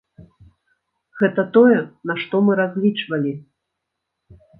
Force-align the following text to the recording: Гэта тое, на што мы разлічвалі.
Гэта 1.19 1.43
тое, 1.57 1.75
на 2.11 2.15
што 2.21 2.39
мы 2.47 2.51
разлічвалі. 2.61 3.35